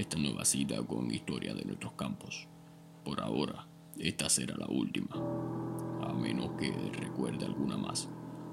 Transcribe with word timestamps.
esta 0.00 0.16
nueva 0.16 0.44
cita 0.44 0.80
con 0.86 1.10
historia 1.10 1.54
de 1.54 1.64
nuestros 1.64 1.92
campos. 1.94 2.46
Por 3.04 3.20
ahora, 3.20 3.66
esta 3.98 4.28
será 4.28 4.56
la 4.56 4.68
última, 4.68 5.08
a 6.02 6.12
menos 6.12 6.50
que 6.58 6.70
recuerde 6.92 7.46
alguna 7.46 7.76
más 7.76 8.08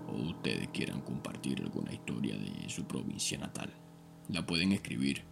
o 0.08 0.30
ustedes 0.30 0.68
quieran 0.70 1.02
compartir 1.02 1.62
alguna 1.62 1.94
historia 1.94 2.36
de 2.38 2.70
su 2.70 2.86
provincia 2.86 3.38
natal. 3.38 3.72
La 4.30 4.46
pueden 4.46 4.72
escribir 4.72 5.24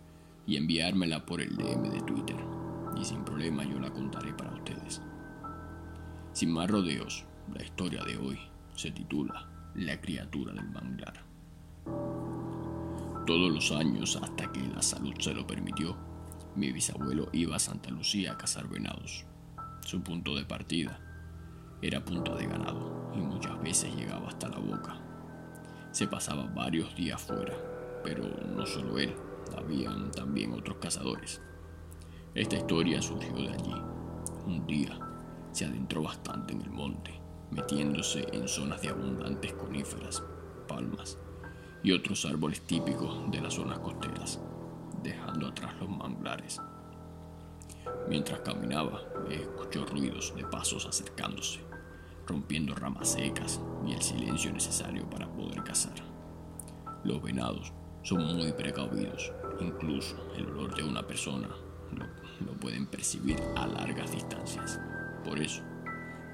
y 0.46 0.58
enviármela 0.58 1.26
por 1.26 1.42
el 1.42 1.56
DM 1.56 1.90
de 1.90 2.02
Twitter 2.02 2.38
y 3.00 3.04
sin 3.04 3.24
problema 3.24 3.64
yo 3.64 3.80
la 3.80 3.92
contaré 3.92 4.34
para 4.34 4.54
ustedes. 4.54 5.02
Sin 6.34 6.52
más 6.52 6.70
rodeos, 6.70 7.26
la 7.54 7.64
historia 7.64 8.04
de 8.04 8.18
hoy 8.18 8.40
se 8.76 8.92
titula 8.92 9.48
La 9.76 10.00
criatura 10.00 10.54
del 10.54 10.70
manglar. 10.70 11.24
Todos 13.26 13.52
los 13.54 13.72
años, 13.72 14.20
hasta 14.22 14.52
que 14.52 14.62
la 14.68 14.82
salud 14.82 15.14
se 15.20 15.34
lo 15.34 15.48
permitió, 15.48 15.96
mi 16.56 16.72
bisabuelo 16.72 17.30
iba 17.32 17.56
a 17.56 17.60
Santa 17.60 17.90
Lucía 17.90 18.34
a 18.34 18.38
cazar 18.38 18.68
venados. 18.68 19.26
Su 19.82 20.02
punto 20.02 20.36
de 20.36 20.46
partida 20.46 21.00
era 21.82 22.06
punta 22.06 22.36
de 22.36 22.48
ganado 22.48 23.12
y 23.16 23.18
muchas 23.18 23.62
veces 23.62 23.96
llegaba 23.96 24.28
hasta 24.28 24.50
la 24.50 24.60
boca. 24.60 25.00
Se 25.92 26.08
pasaba 26.08 26.46
varios 26.46 26.96
días 26.96 27.22
fuera, 27.22 27.54
pero 28.04 28.24
no 28.56 28.66
solo 28.66 29.00
él, 29.00 29.14
habían 29.58 30.12
también 30.12 30.54
otros 30.54 30.78
cazadores. 30.78 31.42
Esta 32.36 32.56
historia 32.56 33.02
surgió 33.02 33.36
de 33.36 33.50
allí. 33.50 33.76
Un 34.46 34.66
día 34.66 34.98
se 35.52 35.66
adentró 35.66 36.04
bastante 36.04 36.54
en 36.54 36.62
el 36.62 36.72
monte, 36.72 37.20
metiéndose 37.52 38.26
en 38.32 38.48
zonas 38.48 38.82
de 38.82 38.90
abundantes 38.90 39.54
coníferas, 39.54 40.24
palmas 40.68 41.18
y 41.84 41.92
otros 41.92 42.26
árboles 42.26 42.62
típicos 42.62 43.30
de 43.30 43.42
las 43.42 43.54
zonas 43.54 43.80
costeras, 43.80 44.40
dejando 45.04 45.48
atrás 45.48 45.76
los 45.80 45.90
manglares. 45.90 46.62
Mientras 48.08 48.40
caminaba, 48.42 49.02
escuchó 49.30 49.86
ruidos 49.86 50.34
de 50.36 50.44
pasos 50.46 50.86
acercándose, 50.86 51.60
rompiendo 52.26 52.74
ramas 52.76 53.10
secas 53.10 53.60
y 53.86 53.94
el 53.94 54.02
silencio 54.02 54.52
necesario 54.52 55.10
para 55.10 55.28
poder 55.28 55.64
cazar. 55.64 55.96
Los 57.04 57.22
venados 57.22 57.74
son 58.04 58.24
muy 58.36 58.52
precavidos, 58.54 59.32
incluso 59.60 60.16
el 60.36 60.48
olor 60.48 60.76
de 60.76 60.84
una 60.84 61.06
persona 61.06 61.50
lo, 61.92 62.06
lo 62.46 62.60
pueden 62.60 62.88
percibir 62.88 63.42
a 63.56 63.68
largas 63.68 64.12
distancias. 64.12 64.80
Por 65.24 65.40
eso, 65.40 65.62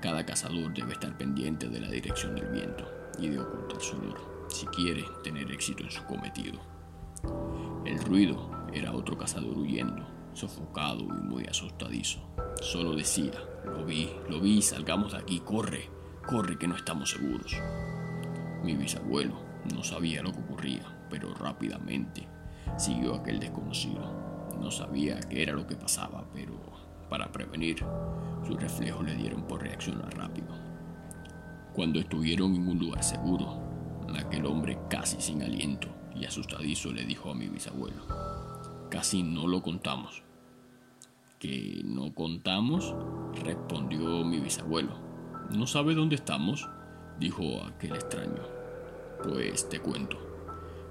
cada 0.01 0.25
cazador 0.25 0.73
debe 0.73 0.93
estar 0.93 1.17
pendiente 1.17 1.67
de 1.67 1.79
la 1.79 1.89
dirección 1.89 2.35
del 2.35 2.49
viento 2.49 2.85
y 3.17 3.29
de 3.29 3.39
ocultar 3.39 3.81
su 3.81 3.97
olor 3.97 4.45
si 4.49 4.65
quiere 4.67 5.05
tener 5.23 5.51
éxito 5.51 5.83
en 5.83 5.91
su 5.91 6.03
cometido. 6.05 6.59
El 7.85 7.99
ruido 7.99 8.58
era 8.73 8.93
otro 8.93 9.17
cazador 9.17 9.57
huyendo, 9.57 10.05
sofocado 10.33 11.01
y 11.03 11.21
muy 11.21 11.45
asustadizo. 11.45 12.19
Solo 12.61 12.95
decía, 12.95 13.33
lo 13.65 13.85
vi, 13.85 14.09
lo 14.29 14.39
vi, 14.39 14.61
salgamos 14.61 15.13
de 15.13 15.19
aquí, 15.19 15.39
corre, 15.39 15.89
corre 16.27 16.57
que 16.57 16.67
no 16.67 16.75
estamos 16.75 17.11
seguros. 17.11 17.57
Mi 18.63 18.75
bisabuelo 18.75 19.35
no 19.73 19.83
sabía 19.83 20.21
lo 20.21 20.31
que 20.31 20.39
ocurría, 20.39 21.07
pero 21.09 21.33
rápidamente 21.33 22.27
siguió 22.77 23.15
aquel 23.15 23.39
desconocido. 23.39 24.01
No 24.59 24.71
sabía 24.71 25.19
qué 25.19 25.43
era 25.43 25.53
lo 25.53 25.65
que 25.65 25.75
pasaba, 25.75 26.25
pero 26.33 26.53
para 27.09 27.31
prevenir, 27.31 27.83
sus 28.45 28.61
reflejos 28.61 29.03
le 29.05 29.15
dieron 29.15 29.43
por 29.43 29.61
reaccionar 29.61 30.15
rápido. 30.15 30.47
Cuando 31.73 31.99
estuvieron 31.99 32.55
en 32.55 32.67
un 32.67 32.79
lugar 32.79 33.03
seguro, 33.03 33.69
aquel 34.17 34.45
hombre 34.45 34.77
casi 34.89 35.19
sin 35.21 35.41
aliento 35.41 35.87
y 36.15 36.25
asustadizo 36.25 36.91
le 36.91 37.05
dijo 37.05 37.31
a 37.31 37.35
mi 37.35 37.47
bisabuelo, 37.47 38.03
casi 38.89 39.23
no 39.23 39.47
lo 39.47 39.61
contamos. 39.61 40.23
¿Que 41.39 41.81
no 41.85 42.13
contamos? 42.13 42.93
respondió 43.43 44.25
mi 44.25 44.39
bisabuelo. 44.39 44.93
¿No 45.55 45.67
sabe 45.67 45.95
dónde 45.95 46.15
estamos? 46.15 46.67
dijo 47.19 47.63
aquel 47.63 47.95
extraño. 47.95 48.41
Pues 49.23 49.69
te 49.69 49.79
cuento. 49.79 50.17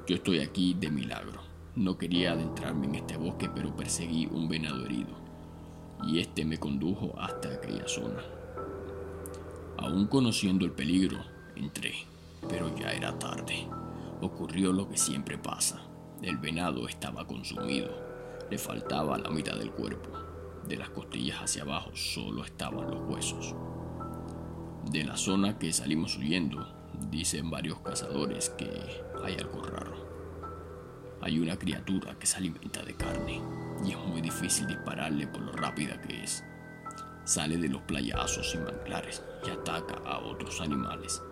Yo 0.06 0.16
estoy 0.16 0.40
aquí 0.40 0.74
de 0.74 0.90
milagro. 0.90 1.40
No 1.74 1.98
quería 1.98 2.32
adentrarme 2.32 2.86
en 2.86 2.94
este 2.96 3.16
bosque, 3.16 3.50
pero 3.54 3.76
perseguí 3.76 4.26
un 4.26 4.48
venado 4.48 4.84
herido. 4.84 5.16
Y 6.06 6.20
este 6.20 6.44
me 6.44 6.58
condujo 6.58 7.14
hasta 7.18 7.52
aquella 7.54 7.86
zona. 7.86 8.22
Aún 9.78 10.06
conociendo 10.06 10.64
el 10.64 10.72
peligro, 10.72 11.18
entré, 11.56 11.94
pero 12.48 12.74
ya 12.76 12.92
era 12.92 13.18
tarde. 13.18 13.68
Ocurrió 14.20 14.72
lo 14.72 14.88
que 14.88 14.96
siempre 14.96 15.38
pasa. 15.38 15.80
El 16.22 16.36
venado 16.38 16.88
estaba 16.88 17.24
consumido. 17.26 17.90
Le 18.50 18.58
faltaba 18.58 19.18
la 19.18 19.30
mitad 19.30 19.56
del 19.56 19.70
cuerpo. 19.70 20.10
De 20.66 20.76
las 20.76 20.90
costillas 20.90 21.38
hacia 21.38 21.62
abajo 21.62 21.90
solo 21.94 22.44
estaban 22.44 22.90
los 22.90 23.00
huesos. 23.08 23.54
De 24.90 25.04
la 25.04 25.16
zona 25.16 25.58
que 25.58 25.72
salimos 25.72 26.16
huyendo, 26.16 26.66
dicen 27.08 27.50
varios 27.50 27.78
cazadores 27.80 28.50
que 28.50 28.68
hay 29.24 29.34
algo 29.34 29.62
raro. 29.62 30.08
Hay 31.20 31.38
una 31.38 31.56
criatura 31.56 32.18
que 32.18 32.26
se 32.26 32.36
alimenta 32.36 32.82
de 32.82 32.94
carne 32.94 33.40
y 33.84 33.92
es 33.92 33.98
muy 33.98 34.20
difícil 34.20 34.66
dispararle 34.66 35.28
por 35.28 35.42
lo 35.42 35.52
rápida 35.52 36.00
que 36.00 36.24
es. 36.24 36.42
Sale 37.24 37.58
de 37.58 37.68
los 37.68 37.82
playazos 37.82 38.54
y 38.56 38.58
manglares 38.58 39.22
y 39.46 39.50
ataca 39.50 39.94
a 40.04 40.18
otros 40.18 40.60
animales. 40.60 41.22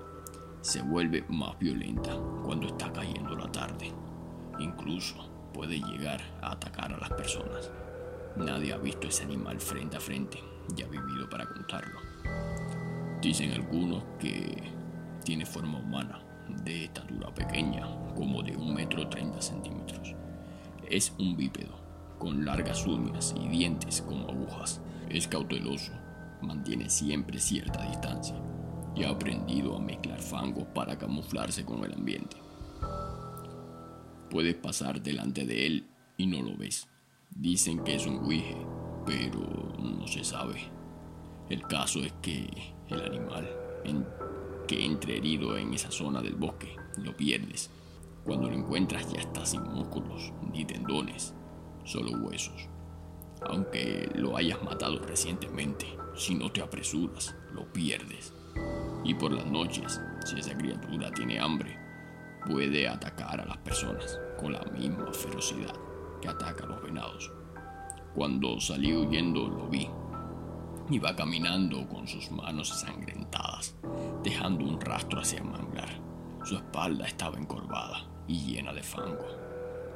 Se 0.60 0.80
vuelve 0.82 1.24
más 1.28 1.58
violenta 1.58 2.16
cuando 2.44 2.68
está 2.68 2.92
cayendo 2.92 3.34
la 3.34 3.50
tarde. 3.50 3.92
Incluso 4.58 5.16
puede 5.52 5.80
llegar 5.80 6.20
a 6.42 6.52
atacar 6.52 6.92
a 6.92 6.98
las 6.98 7.10
personas. 7.10 7.70
Nadie 8.36 8.72
ha 8.72 8.78
visto 8.78 9.06
ese 9.06 9.24
animal 9.24 9.60
frente 9.60 9.96
a 9.96 10.00
frente 10.00 10.38
y 10.76 10.82
ha 10.82 10.86
vivido 10.86 11.28
para 11.30 11.46
contarlo. 11.46 11.98
Dicen 13.22 13.52
algunos 13.52 14.04
que 14.18 14.62
tiene 15.24 15.46
forma 15.46 15.78
humana, 15.78 16.22
de 16.64 16.84
estatura 16.84 17.34
pequeña, 17.34 17.86
como 18.14 18.42
de 18.42 18.56
un 18.56 18.74
metro 18.74 19.08
treinta 19.08 19.40
centímetros. 19.40 20.14
Es 20.88 21.12
un 21.18 21.36
bípedo, 21.36 21.74
con 22.18 22.44
largas 22.44 22.86
uñas 22.86 23.34
y 23.40 23.48
dientes 23.48 24.02
como 24.02 24.28
agujas. 24.28 24.80
Es 25.08 25.26
cauteloso, 25.26 25.92
mantiene 26.42 26.88
siempre 26.88 27.38
cierta 27.38 27.82
distancia 27.88 28.36
y 28.94 29.04
ha 29.04 29.10
aprendido 29.10 29.76
a 29.76 29.80
mezclar 29.80 30.20
fangos 30.20 30.64
para 30.74 30.96
camuflarse 30.96 31.64
con 31.64 31.84
el 31.84 31.92
ambiente. 31.92 32.36
Puedes 34.36 34.56
pasar 34.56 35.02
delante 35.02 35.46
de 35.46 35.64
él 35.64 35.86
y 36.18 36.26
no 36.26 36.42
lo 36.42 36.58
ves. 36.58 36.86
Dicen 37.30 37.82
que 37.82 37.94
es 37.94 38.06
un 38.06 38.28
guije, 38.28 38.54
pero 39.06 39.40
no 39.78 40.06
se 40.06 40.24
sabe. 40.24 40.60
El 41.48 41.62
caso 41.62 42.00
es 42.00 42.12
que 42.20 42.46
el 42.90 43.00
animal 43.00 43.48
que 44.68 44.84
entre 44.84 45.16
herido 45.16 45.56
en 45.56 45.72
esa 45.72 45.90
zona 45.90 46.20
del 46.20 46.34
bosque 46.34 46.76
lo 46.98 47.16
pierdes. 47.16 47.70
Cuando 48.26 48.50
lo 48.50 48.56
encuentras 48.56 49.10
ya 49.10 49.20
está 49.20 49.46
sin 49.46 49.62
músculos 49.62 50.34
ni 50.52 50.66
tendones, 50.66 51.32
solo 51.86 52.10
huesos. 52.18 52.68
Aunque 53.40 54.10
lo 54.16 54.36
hayas 54.36 54.62
matado 54.62 54.98
recientemente, 54.98 55.86
si 56.14 56.34
no 56.34 56.52
te 56.52 56.60
apresuras, 56.60 57.34
lo 57.54 57.72
pierdes. 57.72 58.34
Y 59.02 59.14
por 59.14 59.32
las 59.32 59.46
noches, 59.46 59.98
si 60.26 60.38
esa 60.38 60.54
criatura 60.58 61.10
tiene 61.10 61.40
hambre, 61.40 61.85
puede 62.46 62.88
atacar 62.88 63.40
a 63.40 63.46
las 63.46 63.58
personas 63.58 64.18
con 64.38 64.52
la 64.52 64.62
misma 64.72 65.12
ferocidad 65.12 65.74
que 66.20 66.28
ataca 66.28 66.64
a 66.64 66.68
los 66.68 66.82
venados. 66.82 67.30
Cuando 68.14 68.60
salí 68.60 68.94
huyendo 68.94 69.48
lo 69.48 69.68
vi. 69.68 69.88
Iba 70.88 71.16
caminando 71.16 71.86
con 71.88 72.06
sus 72.06 72.30
manos 72.30 72.70
ensangrentadas, 72.70 73.74
dejando 74.22 74.64
un 74.64 74.80
rastro 74.80 75.20
hacia 75.20 75.40
el 75.40 75.44
manglar. 75.44 75.88
Su 76.44 76.56
espalda 76.56 77.06
estaba 77.06 77.38
encorvada 77.38 78.06
y 78.28 78.38
llena 78.52 78.72
de 78.72 78.82
fango. 78.82 79.26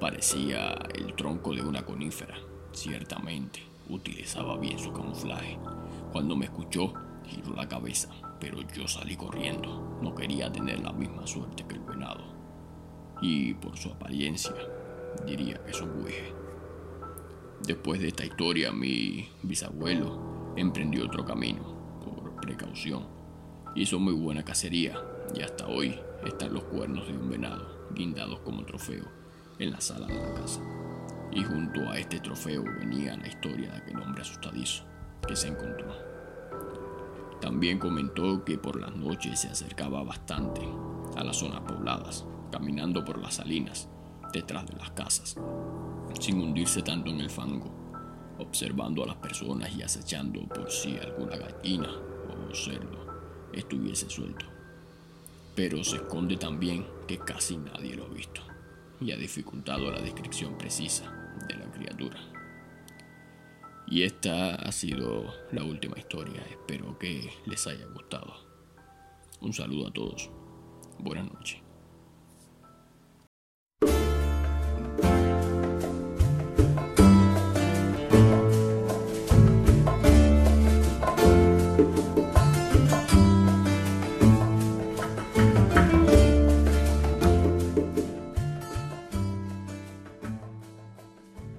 Parecía 0.00 0.75
el 0.94 1.14
tronco 1.14 1.55
de 1.55 1.62
una 1.62 1.82
conífera. 1.82 2.35
Ciertamente, 2.73 3.62
utilizaba 3.88 4.56
bien 4.56 4.79
su 4.79 4.93
camuflaje. 4.93 5.58
Cuando 6.12 6.35
me 6.37 6.46
escuchó, 6.46 6.93
giró 7.25 7.55
la 7.55 7.69
cabeza, 7.69 8.08
pero 8.41 8.61
yo 8.75 8.88
salí 8.88 9.17
corriendo. 9.17 9.99
No 10.03 10.14
quería 10.14 10.50
tener 10.50 10.81
la 10.81 10.93
misma 10.93 11.26
suerte 11.26 11.64
que 11.69 11.75
el 11.75 11.81
venado. 11.81 12.40
Y 13.20 13.55
por 13.55 13.76
su 13.76 13.90
apariencia, 13.90 14.55
diría 15.26 15.62
que 15.64 15.70
es 15.70 15.81
un. 15.81 16.00
Después 17.67 18.00
de 18.00 18.08
esta 18.08 18.25
historia, 18.25 18.72
mi 18.72 19.28
bisabuelo 19.43 20.55
emprendió 20.56 21.05
otro 21.05 21.25
camino, 21.25 21.62
por 22.02 22.34
precaución. 22.37 23.06
Hizo 23.75 23.99
muy 23.99 24.14
buena 24.14 24.44
cacería 24.44 24.99
y 25.34 25.43
hasta 25.43 25.67
hoy 25.67 25.99
están 26.25 26.55
los 26.55 26.64
cuernos 26.64 27.06
de 27.06 27.12
un 27.12 27.28
venado 27.28 27.88
guindados 27.94 28.40
como 28.40 28.64
trofeo 28.64 29.05
en 29.58 29.72
la 29.72 29.81
sala 29.81 30.06
de 30.06 30.14
la 30.14 30.34
casa. 30.34 30.61
Y 31.31 31.44
junto 31.44 31.88
a 31.90 31.99
este 31.99 32.19
trofeo 32.19 32.64
venía 32.64 33.17
la 33.17 33.28
historia 33.28 33.70
de 33.70 33.76
aquel 33.76 34.00
hombre 34.00 34.22
asustadizo 34.22 34.84
que 35.26 35.37
se 35.37 35.49
encontró. 35.49 35.94
También 37.40 37.78
comentó 37.78 38.44
que 38.44 38.58
por 38.58 38.81
las 38.81 38.94
noches 38.96 39.40
se 39.40 39.49
acercaba 39.49 40.02
bastante 40.02 40.62
a 41.17 41.25
las 41.25 41.37
zonas 41.37 41.61
pobladas, 41.61 42.26
caminando 42.50 43.05
por 43.05 43.19
las 43.19 43.35
salinas 43.35 43.88
detrás 44.32 44.67
de 44.67 44.76
las 44.76 44.91
casas, 44.93 45.37
sin 46.20 46.41
hundirse 46.41 46.82
tanto 46.82 47.11
en 47.11 47.20
el 47.20 47.31
fango, 47.31 47.70
observando 48.38 49.02
a 49.02 49.06
las 49.06 49.17
personas 49.17 49.75
y 49.75 49.82
acechando 49.82 50.47
por 50.49 50.70
si 50.70 50.97
alguna 50.99 51.37
gallina 51.37 51.91
o 52.29 52.55
cerdo 52.55 53.50
estuviese 53.52 54.08
suelto. 54.08 54.47
Pero 55.55 55.82
se 55.85 55.97
esconde 55.97 56.37
también 56.37 56.87
que 57.06 57.19
casi 57.19 57.56
nadie 57.56 57.94
lo 57.94 58.06
ha 58.06 58.08
visto 58.08 58.41
y 59.00 59.12
ha 59.12 59.17
dificultado 59.17 59.91
la 59.91 60.00
descripción 60.00 60.56
precisa 60.56 61.11
de 61.49 61.55
la 61.56 61.70
criatura. 61.70 62.19
Y 63.88 64.05
esta 64.05 64.55
ha 64.55 64.70
sido 64.70 65.25
la 65.50 65.64
última 65.64 65.99
historia. 65.99 66.43
Espero 66.49 66.96
que 66.99 67.29
les 67.46 67.67
haya 67.67 67.87
gustado. 67.87 68.32
Un 69.41 69.53
saludo 69.53 69.88
a 69.88 69.93
todos. 69.93 70.31
Buenas 70.99 71.32
noches. 71.32 71.69